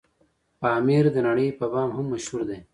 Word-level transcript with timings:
پامير 0.59 1.05
دنړۍ 1.15 1.49
په 1.59 1.65
بام 1.73 1.89
هم 1.97 2.05
مشهور 2.13 2.41
دی 2.49 2.59